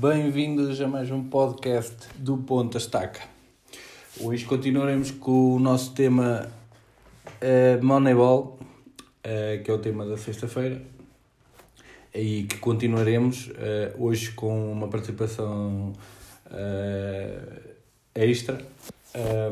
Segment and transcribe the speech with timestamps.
[0.00, 3.20] Bem-vindos a mais um podcast do Ponta Estaca.
[4.20, 6.48] Hoje continuaremos com o nosso tema
[7.42, 10.80] uh, Moneyball, uh, que é o tema da sexta-feira,
[12.14, 15.92] e que continuaremos uh, hoje com uma participação
[18.14, 18.64] extra,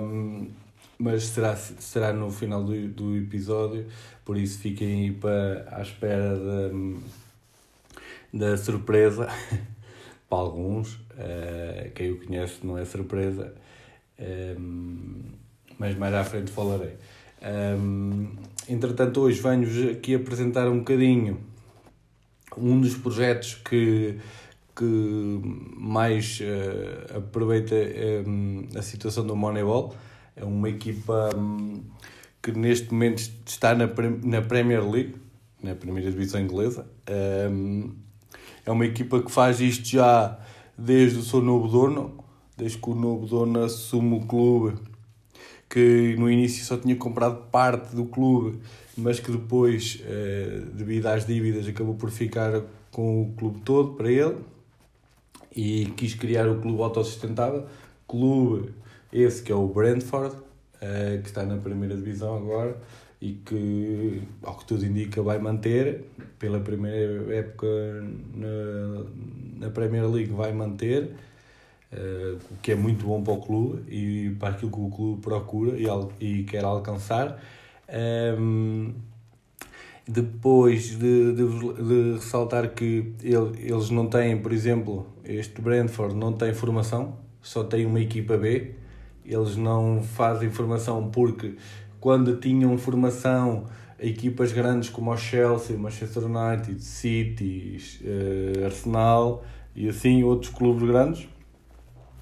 [0.00, 0.48] um,
[0.96, 3.84] mas será, será no final do, do episódio,
[4.24, 6.70] por isso fiquem aí para, à espera da,
[8.32, 9.26] da surpresa.
[10.28, 13.54] para alguns, uh, quem o conhece não é surpresa,
[14.58, 15.22] um,
[15.78, 16.96] mas mais à frente falarei.
[17.42, 18.28] Um,
[18.68, 21.38] entretanto, hoje venho-vos aqui apresentar um bocadinho
[22.56, 24.18] um dos projetos que,
[24.74, 25.40] que
[25.76, 27.74] mais uh, aproveita
[28.26, 29.94] um, a situação do Moneyball.
[30.34, 31.82] É uma equipa um,
[32.42, 33.88] que neste momento está na,
[34.24, 35.16] na Premier League,
[35.62, 36.86] na primeira divisão inglesa.
[37.50, 38.05] Um,
[38.66, 40.38] é uma equipa que faz isto já
[40.76, 42.24] desde o seu novo dono,
[42.56, 44.76] desde que o novo dono assume o clube,
[45.70, 48.58] que no início só tinha comprado parte do clube,
[48.98, 54.10] mas que depois, eh, devido às dívidas, acabou por ficar com o clube todo para
[54.10, 54.36] ele
[55.54, 57.66] e quis criar o clube autossustentável.
[58.08, 58.74] Clube
[59.12, 60.36] esse que é o Brentford,
[60.80, 62.76] eh, que está na primeira divisão agora
[63.20, 66.04] e que, ao que tudo indica, vai manter
[66.38, 67.66] pela primeira época
[68.34, 71.14] na, na Premier League, vai manter,
[71.92, 75.22] uh, o que é muito bom para o clube e para aquilo que o clube
[75.22, 75.86] procura e,
[76.24, 77.40] e quer alcançar.
[77.88, 78.94] Um, ehm,
[80.08, 81.44] depois de, de,
[81.82, 87.64] de, ressaltar que ele, eles não têm, por exemplo, este Brentford não tem formação, só
[87.64, 88.74] tem uma equipa B,
[89.24, 91.56] eles não fazem formação porque
[92.06, 93.64] quando tinham formação
[93.98, 99.42] equipas grandes como o Chelsea, Manchester United, City, uh, Arsenal
[99.74, 101.28] e assim outros clubes grandes,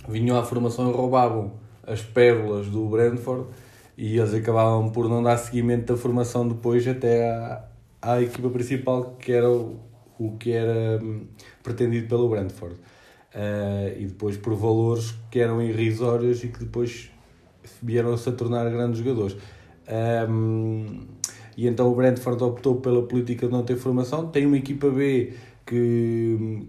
[0.09, 1.53] vinham à formação e roubavam
[1.87, 3.47] as pérolas do Brentford
[3.95, 7.65] e eles acabavam por não dar seguimento da formação depois até à,
[8.01, 9.79] à equipa principal que era o,
[10.19, 11.27] o que era um,
[11.63, 12.77] pretendido pelo Brentford.
[13.35, 17.11] Uh, e depois por valores que eram irrisórios e que depois
[17.83, 19.37] vieram-se a tornar grandes jogadores.
[20.29, 21.01] Um,
[21.57, 24.29] e então o Brentford optou pela política de não ter formação.
[24.29, 25.35] Tem uma equipa B
[25.67, 26.67] que,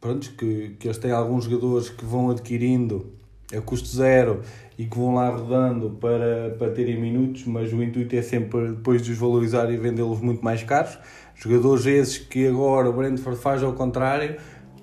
[0.00, 3.12] pronto, que, que eles têm alguns jogadores que vão adquirindo
[3.56, 4.40] a custo zero
[4.78, 9.02] e que vão lá rodando para, para terem minutos, mas o intuito é sempre depois
[9.02, 10.98] de os valorizar e vendê-los muito mais caros.
[11.34, 14.36] Jogadores esses que agora o Brentford faz ao contrário,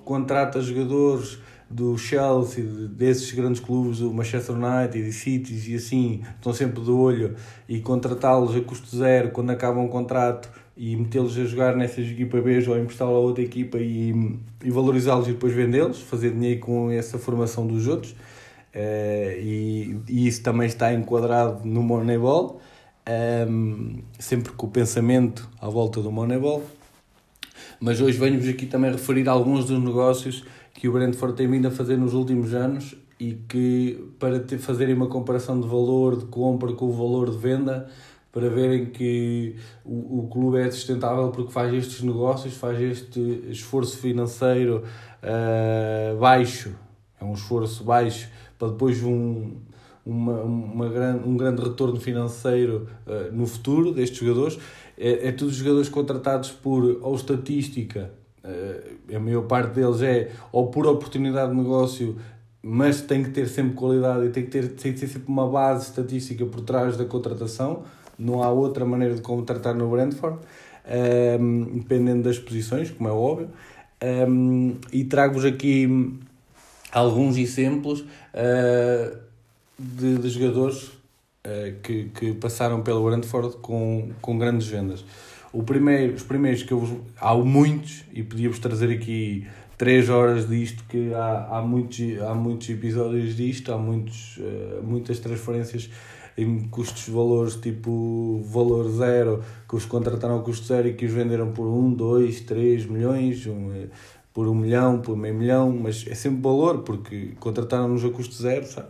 [0.04, 1.38] contrata jogadores
[1.72, 6.90] do Chelsea, desses grandes clubes, o Manchester United e City e assim, estão sempre de
[6.90, 7.34] olho
[7.66, 12.42] e contratá-los a custo zero quando acabam o contrato e metê-los a jogar nessas equipas
[12.44, 16.90] B ou emprestá-los a outra equipa e, e valorizá-los e depois vendê-los, fazer dinheiro com
[16.90, 18.12] essa formação dos outros.
[18.74, 22.60] Uh, e, e, isso também está enquadrado no Moneyball,
[23.48, 26.62] um, sempre com o pensamento à volta do Moneyball.
[27.80, 30.44] Mas hoje venho-vos aqui também referir alguns dos negócios
[30.74, 34.94] que o Brentford tem vindo a fazer nos últimos anos e que para ter, fazerem
[34.94, 37.88] uma comparação de valor de compra com o valor de venda
[38.32, 43.98] para verem que o, o clube é sustentável porque faz estes negócios, faz este esforço
[43.98, 44.82] financeiro
[45.22, 46.74] uh, baixo,
[47.20, 48.28] é um esforço baixo
[48.58, 49.56] para depois um,
[50.04, 54.58] uma, uma grande, um grande retorno financeiro uh, no futuro destes jogadores.
[54.96, 58.10] É, é tudo jogadores contratados por ou estatística
[59.14, 62.16] a maior parte deles é ou por oportunidade de negócio,
[62.62, 65.48] mas tem que ter sempre qualidade e tem que ter, tem que ter sempre uma
[65.48, 67.84] base estatística por trás da contratação.
[68.18, 70.40] Não há outra maneira de contratar no Brentford, um,
[70.86, 73.48] ehm, dependendo das posições, como é óbvio.
[74.02, 76.18] Um, ehm, e trago-vos aqui
[76.92, 79.16] alguns exemplos uh,
[79.78, 85.04] de, de jogadores uh, que, que passaram pelo Brentford com, com grandes vendas.
[85.52, 89.46] O primeiro, os primeiros que eu vos, há muitos e podia-vos trazer aqui
[89.76, 95.18] três horas disto que há, há, muitos, há muitos episódios disto, há muitos, uh, muitas
[95.18, 95.90] transferências
[96.38, 101.12] em custos valores tipo valor zero que os contrataram a custo zero e que os
[101.12, 103.88] venderam por um, dois, três milhões, um, eh,
[104.32, 108.66] por um milhão, por meio milhão, mas é sempre valor, porque contrataram-nos a custo zero,
[108.66, 108.88] sabe?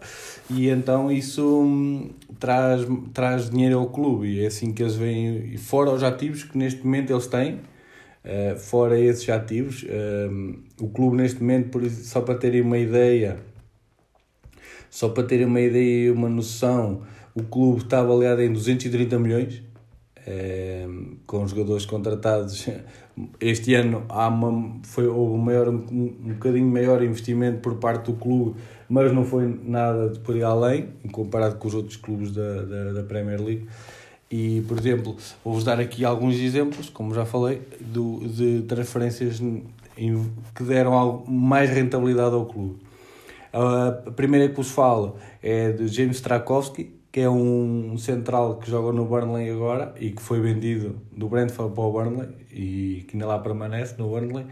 [0.50, 5.52] E então isso hum, traz, traz dinheiro ao clube, e é assim que eles vêm,
[5.52, 10.88] e fora os ativos que neste momento eles têm, uh, fora esses ativos, uh, o
[10.88, 13.38] clube neste momento, só para terem uma ideia,
[14.88, 17.02] só para terem uma ideia e uma noção,
[17.34, 19.62] o clube está avaliado em 230 milhões,
[20.24, 22.68] Uh, com jogadores contratados.
[23.40, 28.10] Este ano há uma, foi, houve um, maior, um, um bocadinho maior investimento por parte
[28.10, 32.32] do clube, mas não foi nada de por ir além, comparado com os outros clubes
[32.32, 33.66] da, da, da Premier League.
[34.30, 35.14] E, por exemplo,
[35.44, 39.42] vou-vos dar aqui alguns exemplos, como já falei, do, de transferências
[40.54, 42.76] que deram mais rentabilidade ao clube.
[43.52, 48.90] A primeira que vos falo é de James Strakowski, que é um central que joga
[48.90, 53.26] no Burnley agora e que foi vendido do Brentford para o Burnley e que ainda
[53.26, 54.46] lá permanece no Burnley,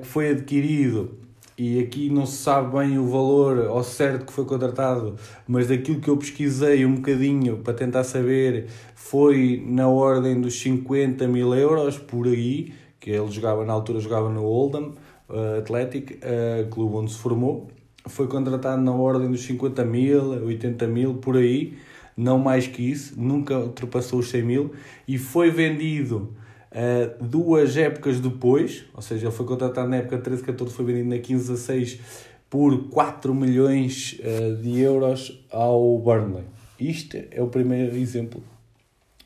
[0.00, 1.18] que foi adquirido
[1.56, 5.16] e aqui não se sabe bem o valor ao certo que foi contratado,
[5.46, 11.28] mas daquilo que eu pesquisei um bocadinho para tentar saber, foi na ordem dos 50
[11.28, 14.94] mil euros por aí, que ele jogava na altura jogava no Oldham
[15.28, 17.68] uh, Athletic, uh, clube onde se formou.
[18.06, 21.74] Foi contratado na ordem dos 50 mil, 80 mil, por aí,
[22.16, 24.72] não mais que isso, nunca ultrapassou os 100 mil,
[25.06, 26.34] e foi vendido
[26.72, 31.16] Uh, duas épocas depois, ou seja, ele foi contratado na época 13-14, foi vendido na
[31.16, 32.00] 15-16
[32.48, 36.44] por 4 milhões uh, de euros ao Burnley.
[36.80, 38.42] Isto é o primeiro exemplo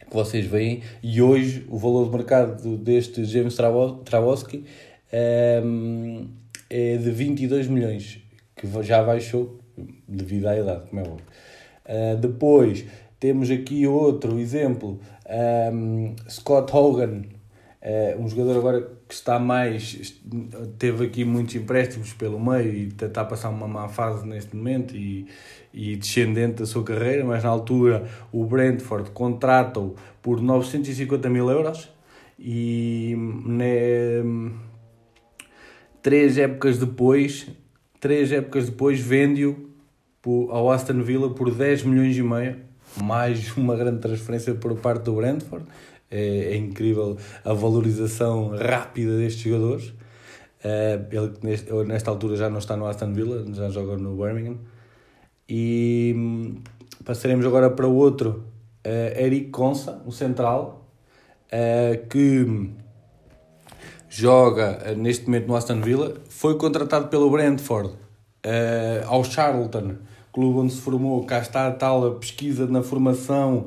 [0.09, 3.57] que vocês veem e hoje o valor de mercado deste James
[4.05, 4.65] Trawoski
[5.65, 6.27] um,
[6.69, 8.19] é de 22 milhões,
[8.57, 9.61] que já baixou
[10.09, 11.27] devido à idade, como é óbvio.
[11.85, 12.85] Uh, depois
[13.21, 14.99] temos aqui outro exemplo,
[15.73, 17.23] um, Scott Hogan,
[17.87, 20.21] Uh, um jogador agora que está mais.
[20.77, 24.97] teve aqui muitos empréstimos pelo meio e está a passar uma má fase neste momento
[24.97, 25.29] e,
[25.73, 31.89] e descendente da sua carreira, mas na altura o Brentford contrata-o por 950 mil euros
[32.37, 33.15] e
[33.47, 34.25] né,
[36.03, 37.47] três épocas depois,
[38.01, 39.71] três épocas depois vende-o
[40.51, 42.57] ao Aston Villa por 10 milhões e meio,
[43.01, 45.67] mais uma grande transferência por parte do Brentford
[46.11, 49.89] é, é incrível a valorização rápida destes jogadores.
[50.65, 54.59] Uh, ele neste, nesta altura já não está no Aston Villa, já joga no Birmingham.
[55.49, 56.55] E
[57.05, 58.45] passaremos agora para o outro,
[58.85, 60.89] uh, Eric Consa, um central,
[61.47, 62.71] uh, que
[64.09, 66.15] joga neste momento no Aston Villa.
[66.29, 67.95] Foi contratado pelo Brentford
[69.07, 69.97] ao Charlton,
[70.33, 71.25] clube onde se formou.
[71.25, 73.67] Cá está a tal pesquisa na formação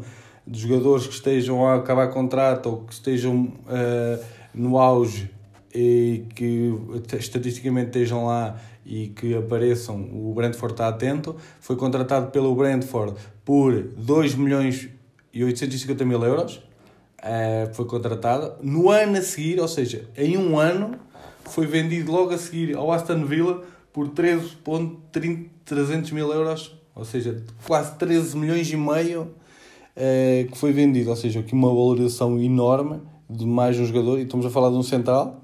[0.50, 5.30] de jogadores que estejam a acabar contrato ou que estejam uh, no auge
[5.74, 6.74] e que
[7.20, 11.36] estatisticamente estejam lá e que apareçam, o Brentford está atento.
[11.60, 13.16] Foi contratado pelo Brentford
[13.46, 14.90] por 2 milhões
[15.32, 16.64] e 850 mil euros.
[17.20, 18.54] Uh, foi contratado.
[18.64, 20.98] No ano a seguir, ou seja, em um ano,
[21.46, 23.62] foi vendido logo a seguir ao Aston Villa
[23.92, 29.32] por 13.300 mil euros, ou seja, quase 13 milhões e meio
[29.96, 34.24] é, que foi vendido, ou seja, aqui uma valorização enorme de mais um jogador, e
[34.24, 35.42] estamos a falar de um central.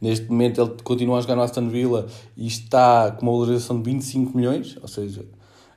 [0.00, 2.06] Neste momento ele continua a jogar no Aston Villa
[2.36, 5.24] e está com uma valorização de 25 milhões, ou seja,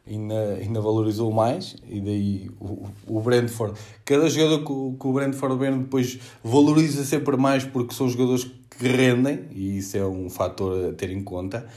[0.09, 1.75] ainda, ainda valorizou mais.
[1.88, 7.38] E daí o, o Brentford, cada jogador que, que o Brentford vende depois valoriza sempre
[7.38, 11.68] mais porque são jogadores que rendem, e isso é um fator a ter em conta.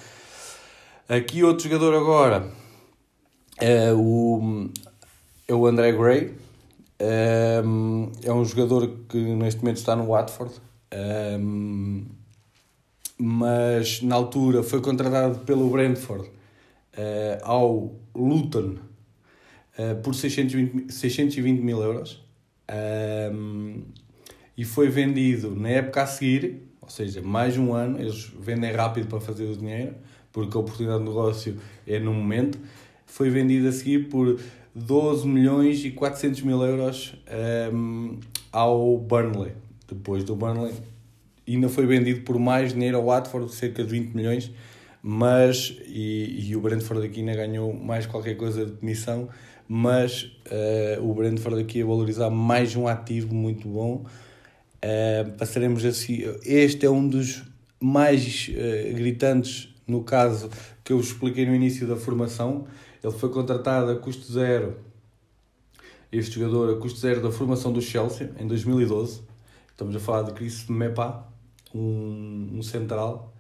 [1.08, 2.48] Aqui outro jogador agora,
[3.58, 4.68] é o
[5.48, 6.34] é o André Gray.
[7.64, 10.54] Um, é um jogador que neste momento está no Watford.
[11.40, 12.04] Um,
[13.18, 16.30] mas na altura foi contratado pelo Brentford
[17.42, 18.76] ao Luton
[19.78, 22.22] uh, por 620, 620 mil euros
[23.32, 23.82] um,
[24.56, 27.98] e foi vendido na época a seguir, ou seja, mais um ano.
[27.98, 29.94] Eles vendem rápido para fazer o dinheiro
[30.32, 31.56] porque a oportunidade de negócio
[31.86, 32.58] é no momento.
[33.06, 34.38] Foi vendido a seguir por
[34.74, 37.14] 12 milhões e 400 mil euros
[37.72, 38.18] um,
[38.52, 39.52] ao Burnley.
[39.88, 40.74] Depois do Burnley,
[41.48, 44.52] ainda foi vendido por mais dinheiro ao Watford, cerca de 20 milhões,
[45.02, 49.28] mas, e, e o Brentford aqui ainda ganhou mais qualquer coisa de comissão,
[49.66, 54.04] mas uh, o Brentford aqui a valorizar mais um ativo muito bom.
[54.84, 57.42] Uh, passaremos assim, este é um dos
[57.80, 60.48] mais uh, gritantes no caso
[60.84, 62.66] que eu expliquei no início da formação,
[63.02, 64.78] ele foi contratado a custo zero,
[66.12, 69.22] este jogador, a custo zero da formação do Chelsea, em 2012.
[69.70, 71.26] Estamos a falar de Chris Mepa,
[71.74, 73.34] um, um central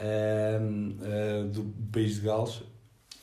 [0.00, 2.62] uh, do país de Gales.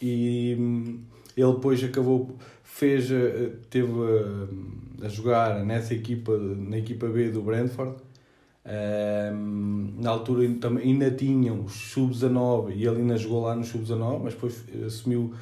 [0.02, 1.02] E um,
[1.36, 4.50] ele depois acabou, fez, uh, teve uh,
[5.04, 7.96] a jogar nessa equipa, na equipa B do Brentford.
[9.98, 10.48] na altura
[10.84, 15.34] ainda tinham os sub-19 e ele ainda jogou lá no sub-19, mas depois assumiu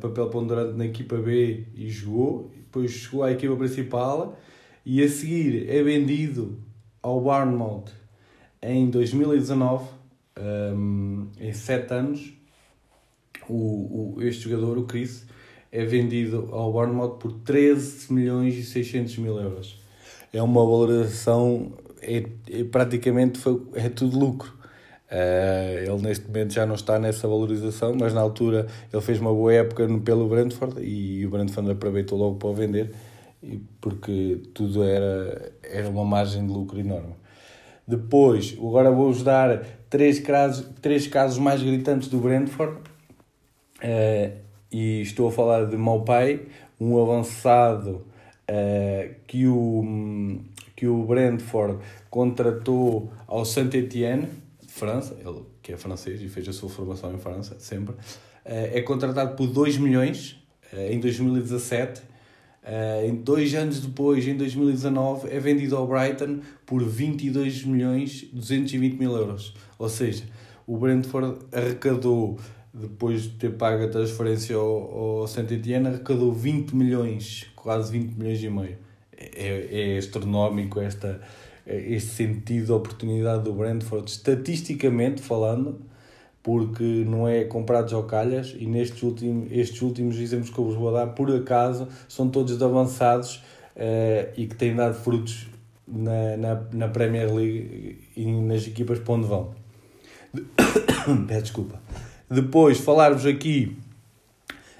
[0.00, 2.50] papel ponderante na equipa B e jogou.
[2.54, 4.38] Depois chegou à equipa principal
[4.84, 6.58] e a seguir é vendido
[7.02, 7.92] ao Bournemouth
[8.62, 9.88] em 2019,
[10.38, 12.32] um, em 7 anos.
[13.48, 15.26] O, o, este jogador, o Chris,
[15.70, 19.80] é vendido ao Bournemouth por 13 milhões e 600 mil euros.
[20.32, 24.54] É uma valorização, é, é praticamente foi, é tudo lucro.
[25.06, 29.32] Uh, ele neste momento já não está nessa valorização, mas na altura ele fez uma
[29.32, 32.92] boa época pelo Brentford e o Brentford aproveitou logo para o vender
[33.80, 37.14] porque tudo era, era uma margem de lucro enorme.
[37.86, 42.78] Depois, agora vou-vos dar três casos, três casos mais gritantes do Brentford.
[43.78, 46.42] Uh, e estou a falar de Maupai,
[46.80, 48.06] um avançado
[48.50, 50.40] uh, que, o,
[50.74, 51.78] que o Brentford
[52.10, 54.28] contratou ao Saint-Étienne,
[54.60, 57.98] de França, ele que é francês e fez a sua formação em França, sempre, uh,
[58.44, 60.36] é contratado por 2 milhões
[60.72, 62.02] em 2017.
[62.66, 68.94] Uh, em dois anos depois, em 2019, é vendido ao Brighton por 22 milhões 220
[68.98, 69.54] mil euros.
[69.78, 70.24] Ou seja,
[70.66, 72.38] o Brentford arrecadou
[72.72, 78.14] depois de ter pago a transferência ao, ao saint Etienne, arrecadou 20 milhões, quase 20
[78.14, 78.78] milhões e meio.
[79.16, 81.20] É, é astronómico esta,
[81.66, 85.80] este sentido de oportunidade do Brentford, estatisticamente falando,
[86.42, 90.76] porque não é comprados ao calhas e nestes últimos, estes últimos exemplos que eu vos
[90.76, 93.42] vou dar, por acaso, são todos avançados
[93.74, 95.48] uh, e que têm dado frutos
[95.88, 99.65] na, na, na Premier League e nas equipas para onde vão.
[101.26, 101.80] Peço desculpa.
[102.30, 103.76] Depois, falar-vos aqui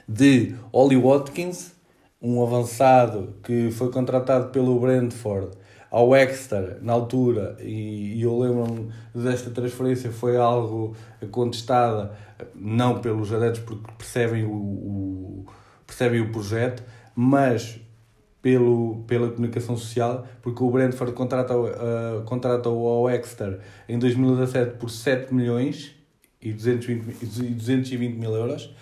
[0.08, 1.72] de Ollie Watkins,
[2.20, 5.50] um avançado que foi contratado pelo Brentford
[5.90, 10.96] ao Exeter na altura e, eu lembro-me desta transferência foi algo
[11.30, 12.12] contestada
[12.54, 15.46] não pelos adeptos porque percebem o, o,
[15.86, 16.82] percebem o projeto
[17.14, 17.80] mas
[18.46, 24.88] pelo, pela comunicação social porque o Brentford contrata, uh, contrata ao Exeter em 2017 por
[24.88, 25.92] 7 milhões
[26.40, 28.72] e 220, e 220 mil euros.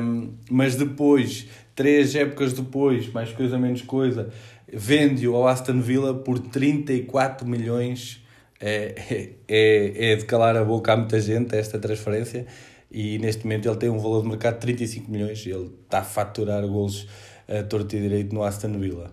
[0.00, 4.30] Um, mas depois, três épocas depois, mais coisa menos coisa,
[4.72, 8.24] vende-o ao Aston Villa por 34 milhões.
[8.60, 12.46] É, é, é de calar a boca a muita gente esta transferência
[12.90, 16.04] e neste momento ele tem um valor de mercado de 35 milhões ele está a
[16.04, 17.08] faturar golos
[17.50, 19.10] a torto e direito no Aston Villa.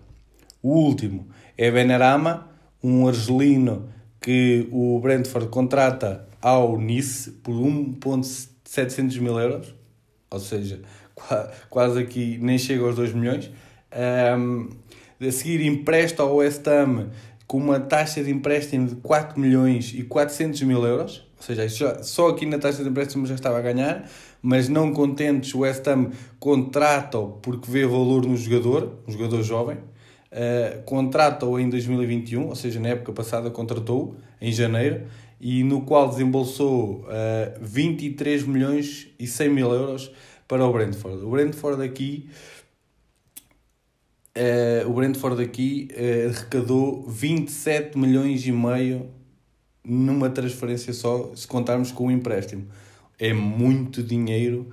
[0.62, 1.26] O último
[1.56, 2.48] é Benarama,
[2.82, 3.88] um argelino
[4.20, 9.74] que o Brentford contrata ao Nice por 1.700 mil euros,
[10.30, 10.80] ou seja,
[11.68, 13.50] quase aqui nem chega aos 2 milhões.
[14.38, 14.68] Um,
[15.20, 17.10] a seguir empresta ao West Ham
[17.46, 22.28] com uma taxa de empréstimo de 4 milhões e 400 mil euros, ou seja, só
[22.28, 24.10] aqui na taxa de empréstimo já estava a ganhar,
[24.42, 29.76] mas não contentes, o West Ham contrata-o porque vê valor no jogador, um jogador jovem,
[29.76, 35.02] uh, contrata-o em 2021, ou seja, na época passada contratou em janeiro,
[35.40, 40.10] e no qual desembolsou uh, eh, 23 milhões e 100 mil euros
[40.48, 41.24] para o Brentford.
[41.24, 42.28] O Brentford aqui,
[44.36, 49.10] uh, o Brentford aqui uh, arrecadou 27 milhões e meio
[49.88, 52.66] numa transferência só, se contarmos com o empréstimo.
[53.18, 54.68] É muito dinheiro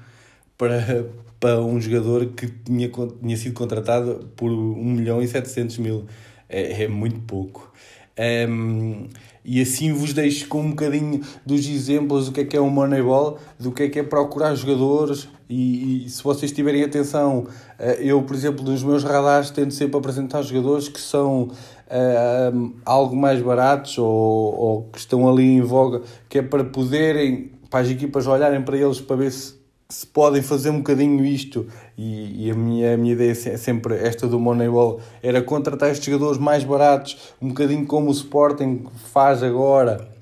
[0.57, 1.07] para,
[1.39, 6.05] para um jogador que tinha, tinha sido contratado por 1 milhão e 700 mil.
[6.50, 7.74] É, é muito pouco.
[8.17, 9.10] Um, ehm,
[9.43, 12.69] e assim vos deixo com um bocadinho dos exemplos do que é que é um
[12.69, 18.00] Moneyball, do que é que é procurar jogadores e, e se vocês tiverem atenção, eh,
[18.00, 21.51] eu, por exemplo, nos meus radares tento sempre apresentar jogadores que são
[21.88, 27.51] uh, algo mais baratos ou, ou que estão ali em voga, que é para poderem,
[27.70, 31.68] para as equipas olharem para eles para ver se se podem fazer um bocadinho isto,
[31.98, 36.06] e, e, a, minha, a minha ideia é sempre esta do Moneyball, era contratar estes
[36.06, 40.14] jogadores mais baratos, um bocadinho como o Sporting faz agora,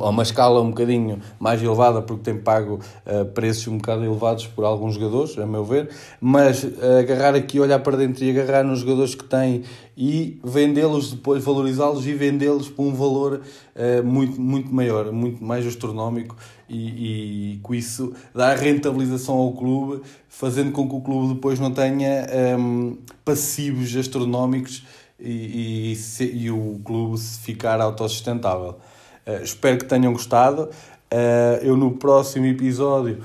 [0.00, 4.46] a uma escala um bocadinho mais elevada, porque tem pago uh, preços um bocado elevados
[4.46, 5.88] por alguns jogadores, a meu ver,
[6.20, 9.62] mas uh, agarrar aqui, olhar para dentro e agarrar nos jogadores que têm
[9.96, 13.40] e vendê-los depois, valorizá-los e vendê-los por um valor
[13.74, 16.36] uh, muito, muito maior, muito mais astronómico
[16.68, 21.72] e, e com isso dar rentabilização ao clube, fazendo com que o clube depois não
[21.72, 22.26] tenha
[22.58, 24.84] um, ehm, passivos astronómicos
[25.18, 28.76] e, e, se, e o clube ficar autossustentável.
[29.28, 30.70] Uh, espero que tenham gostado.
[31.12, 33.18] Uh, eu no próximo episódio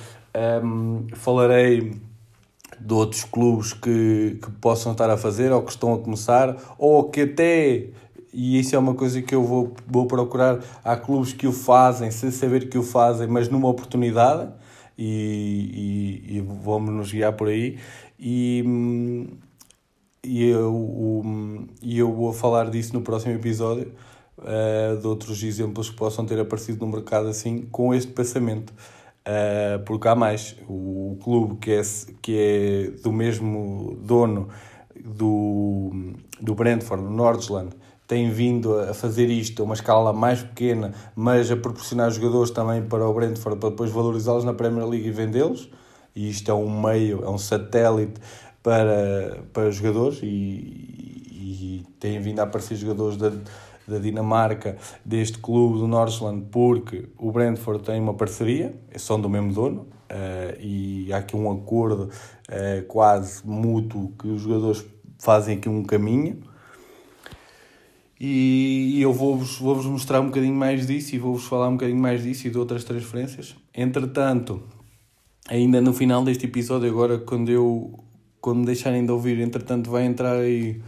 [0.64, 1.94] um, ehm, falarei
[2.80, 7.10] de outros clubes que, que possam estar a fazer ou que estão a começar ou
[7.10, 7.88] que até
[8.34, 10.60] e isso é uma coisa que eu vou, vou procurar.
[10.84, 14.50] Há clubes que o fazem sem saber que o fazem, mas numa oportunidade.
[14.98, 17.78] e, e, e vamos nos guiar por aí.
[18.20, 18.64] E,
[20.24, 21.24] e eu,
[21.82, 23.92] e eu vou falar disso no próximo episódio,
[24.44, 28.74] uh, de outros exemplos que possam ter aparecido no mercado assim, com este pensamento.
[29.26, 30.56] Uh, porque há mais.
[30.68, 31.82] O clube que é,
[32.22, 34.50] que é do mesmo dono
[35.04, 37.70] do, do Brentford, do Nordland,
[38.08, 42.82] tem vindo a fazer isto a uma escala mais pequena, mas a proporcionar jogadores também
[42.84, 45.70] para o Brentford para depois valorizá-los na Premier League e vendê-los.
[46.16, 48.22] E isto é um meio, é um satélite
[48.62, 53.32] para, para jogadores e, e têm vindo a aparecer jogadores da,
[53.88, 59.54] da Dinamarca, deste clube do Northland, porque o Brentford tem uma parceria, são do mesmo
[59.54, 64.86] dono, uh, e há aqui um acordo uh, quase mútuo que os jogadores
[65.20, 66.42] fazem aqui um caminho.
[68.20, 72.00] E eu vou-vos vou -vos mostrar um bocadinho mais disso e vou-vos falar um bocadinho
[72.00, 73.56] mais disso e de outras transferências.
[73.74, 74.63] Entretanto,
[75.50, 78.00] ainda no final deste episódio, agora quando eu
[78.40, 80.82] quando deixarem de ouvir, entretanto vai entrar aí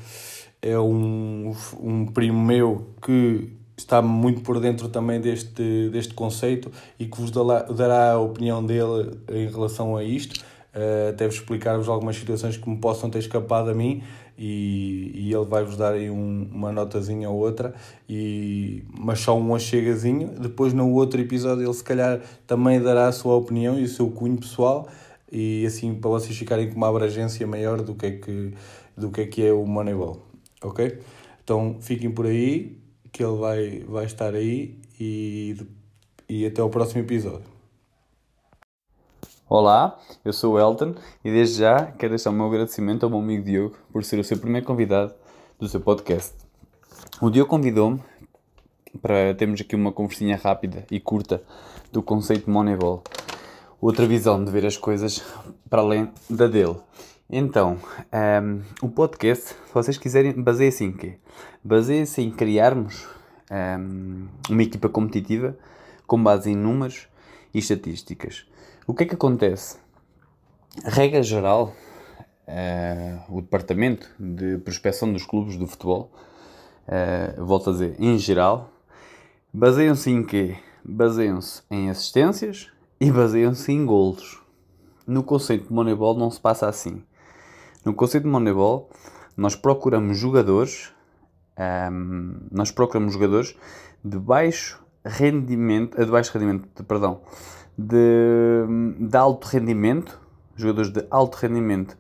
[0.66, 7.06] é um, um primo meu que está muito por dentro também deste, deste conceito e
[7.06, 10.44] que vos dará, a opinião dele em relação a isto.
[10.74, 14.02] Uh, explicar-vos algumas situações que me possam ter escapado a mim
[14.38, 17.74] e, e ele vai-vos dar aí um, uma notazinha ou outra,
[18.10, 20.30] e, mas só um achegazinho.
[20.38, 24.10] Depois, no outro episódio, ele se calhar também dará a sua opinião e o seu
[24.10, 24.90] cunho pessoal,
[25.32, 28.54] e assim para vocês ficarem com uma abrangência maior do que é que,
[28.98, 31.00] do que, é, que é o Moneyball ok?
[31.44, 32.78] Então fiquem por aí,
[33.12, 35.56] que ele vai, vai estar aí e,
[36.28, 37.56] e até o próximo episódio.
[39.48, 43.20] Olá, eu sou o Elton e desde já quero deixar o meu agradecimento ao meu
[43.20, 45.14] amigo Diogo por ser o seu primeiro convidado
[45.60, 46.34] do seu podcast.
[47.22, 48.02] O Diogo convidou-me
[49.02, 51.44] para termos aqui uma conversinha rápida e curta
[51.92, 53.04] do conceito Moneyball,
[53.80, 55.24] outra visão de ver as coisas
[55.70, 56.78] para além da dele.
[57.30, 57.80] Então, um,
[58.12, 61.18] ehm, o podcast, se vocês quiserem, baseia-se em quê?
[61.64, 63.08] Baseia-se em criarmos
[63.50, 65.58] um, ehm, uma equipa competitiva
[66.06, 67.08] com base em números
[67.52, 68.46] e estatísticas.
[68.86, 69.78] O que é que acontece?
[70.84, 71.74] Regra geral,
[72.48, 76.12] uh, o departamento de prospecção dos clubes do futebol,
[76.88, 78.70] uh, volto a dizer, em geral,
[79.52, 80.58] baseiam-se em quê?
[80.84, 84.40] Baseiam-se em assistências e baseiam-se em golos.
[85.08, 87.02] No conceito de Moneyball não se passa assim.
[87.86, 88.90] No conceito de Moneyball,
[89.38, 90.92] nós procuramos jogadores,
[91.56, 93.56] um, ehm, nós procuramos jogadores
[94.04, 97.22] de baixo rendimento, de baixo rendimento, de, perdão,
[97.78, 98.66] de,
[99.00, 100.20] de alto rendimento,
[100.56, 101.96] jogadores de alto rendimento,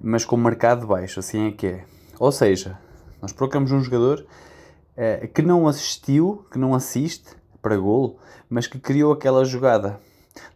[0.00, 1.84] mas com mercado baixo, assim é que é.
[2.20, 2.78] Ou seja,
[3.20, 8.18] nós procuramos um jogador uh, que não assistiu, que não assiste para golo,
[8.48, 9.98] mas que criou aquela jogada.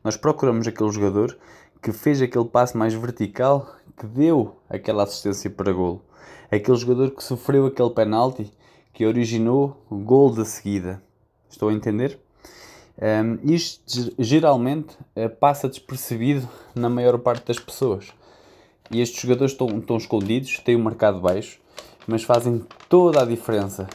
[0.05, 1.37] Nós procuramos aquele jogador
[1.83, 6.03] que fez aquele passo mais vertical que deu aquela assistência para golo.
[6.51, 8.51] Aquele jogador que sofreu aquele penalti
[8.93, 11.03] que originou o gol da seguida.
[11.49, 12.19] Estou a entender?
[13.01, 18.13] Um, isto geralmente uh, passa despercebido na maior parte das pessoas.
[18.91, 21.61] E estes jogadores estão, estão escondidos, têm um mercado baixo,
[22.07, 23.87] mas fazem toda a diferença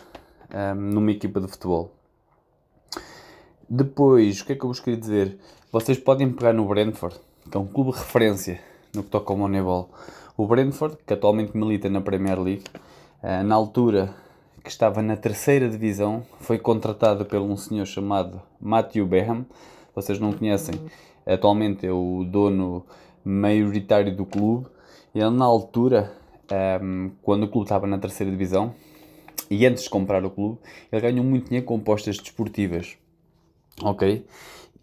[0.54, 1.94] um, numa equipa de futebol.
[3.68, 5.38] Depois, o que é que eu vos queria dizer?
[5.72, 8.60] Vocês podem pegar no Brentford, que é um clube referência
[8.94, 9.90] no que toca ao Moneyball.
[10.36, 12.64] O Brentford, que atualmente milita na Premier League,
[13.22, 14.14] eh, na altura
[14.64, 19.46] que estava na terceira divisão, foi contratado por um senhor chamado Matthew Beham.
[19.94, 20.74] Vocês não conhecem,
[21.26, 22.86] atualmente é o dono
[23.24, 24.68] maioritário do clube.
[25.14, 26.12] Ele, na altura,
[26.50, 28.74] ehm, quando o clube estava na terceira divisão,
[29.50, 30.58] e antes de comprar o clube,
[30.92, 32.98] ele ganhou muito dinheiro com apostas desportivas.
[33.82, 34.26] Ok?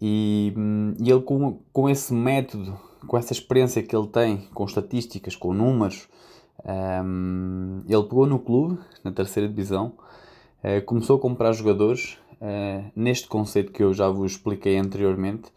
[0.01, 0.53] E,
[0.99, 2.77] e ele, com, com esse método
[3.07, 6.07] com essa experiência que ele tem com estatísticas, com números,
[7.03, 9.93] um, ele pegou no clube, na terceira divisão,
[10.63, 15.51] uh, começou a comprar jogadores uh, neste conceito que eu já vos expliquei anteriormente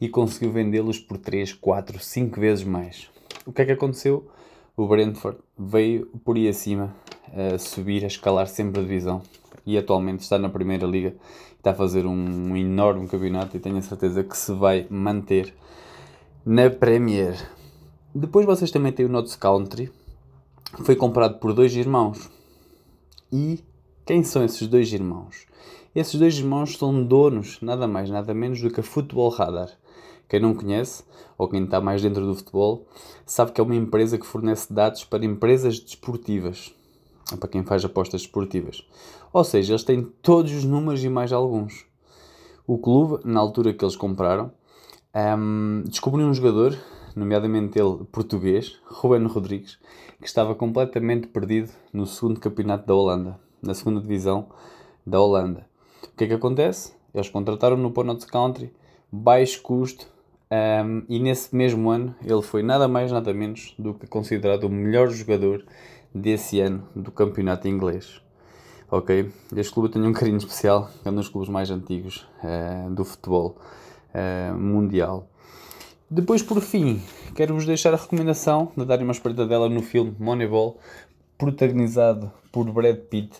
[0.00, 3.08] e conseguiu vendê-los por 3, 4, 5 vezes mais.
[3.46, 4.28] O que é que aconteceu?
[4.76, 6.94] O Brentford veio por aí acima,
[7.32, 9.22] a subir, a escalar sempre a divisão
[9.66, 11.14] e atualmente está na Primeira Liga,
[11.58, 15.52] está a fazer um, enorme campeonato e tenho a certeza que se vai manter
[16.46, 17.36] na Premier.
[18.14, 19.92] Depois vocês também têm o Notes Country,
[20.84, 22.30] foi comprado por dois irmãos.
[23.30, 23.62] E
[24.06, 25.46] quem são esses dois irmãos?
[25.94, 29.70] Esses dois irmãos são donos, nada mais, nada menos do que a Football Radar.
[30.28, 31.02] Quem não conhece,
[31.36, 32.86] ou quem está mais dentro do futebol,
[33.26, 36.72] sabe que é uma empresa que fornece dados para empresas desportivas,
[37.36, 38.86] para quem faz apostas desportivas.
[39.32, 41.84] Ou seja, eles têm todos os números e mais alguns.
[42.66, 44.50] O clube, na altura que eles compraram,
[45.16, 46.78] Um, descobri um jogador,
[47.16, 49.78] nomeadamente ele português, Ruben Rodrigues,
[50.20, 54.46] que estava completamente perdido no segundo campeonato da Holanda, na segunda divisão
[55.04, 55.66] da Holanda.
[56.04, 56.92] O que é que acontece?
[57.12, 58.70] Eles contrataram-no para o Notes Country,
[59.10, 60.06] baixo custo,
[60.52, 64.70] um, e nesse mesmo ano ele foi nada mais nada menos do que considerado o
[64.70, 65.64] melhor jogador
[66.14, 68.20] desse ano do campeonato inglês.
[68.90, 69.30] Ok?
[69.54, 73.56] Este clube tem um carinho especial, é um dos clubes mais antigos uh, do futebol
[74.14, 75.28] uh, mundial.
[76.10, 77.02] Depois, por fim,
[77.34, 80.78] quero-vos deixar a recomendação de darem uma espreitadela no filme Moneyball,
[81.36, 83.36] protagonizado por Brad Pitt,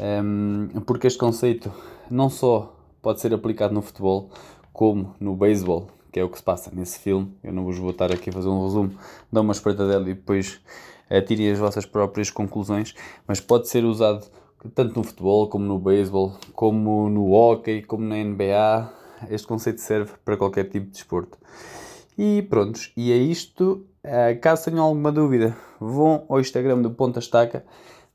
[0.00, 1.72] um, porque este conceito
[2.08, 4.30] não só pode ser aplicado no futebol,
[4.72, 7.34] como no beisebol, que é o que se passa nesse filme.
[7.42, 8.92] Eu não vos vou estar aqui a fazer um resumo,
[9.32, 10.60] dá uma espreitadela e depois
[11.26, 12.94] tirem as vossas próprias conclusões,
[13.26, 14.26] mas pode ser usado
[14.74, 18.92] tanto no futebol, como no beisebol, como no hockey, como na NBA.
[19.30, 21.38] Este conceito serve para qualquer tipo de desporto.
[22.18, 23.86] E pronto, e é isto.
[24.02, 27.64] Eh, caso tenham alguma dúvida, vão ao Instagram do Ponta Estaca,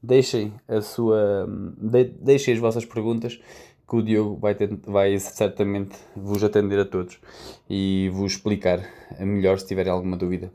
[0.02, 3.40] deixem, a sua, de, deixem as vossas perguntas
[3.88, 4.56] que o Diogo vai,
[4.88, 7.20] vai certamente vos atender a todos
[7.70, 8.80] e vos explicar
[9.20, 10.52] melhor se tiverem alguma dúvida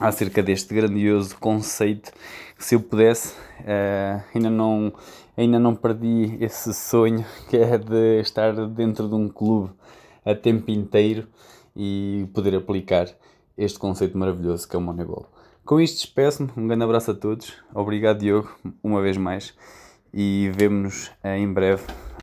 [0.00, 2.12] acerca deste grandioso conceito
[2.56, 4.92] que se eu pudesse uh, ainda não
[5.36, 9.72] ainda não perdi esse sonho que é de estar dentro de um clube
[10.24, 11.26] a tempo inteiro
[11.76, 13.08] e poder aplicar
[13.56, 15.26] este conceito maravilhoso que é o Moneyball.
[15.64, 19.54] Com isto despeço-me, um grande abraço a todos, obrigado Diogo, uma vez mais,
[20.12, 21.84] e vemo-nos em breve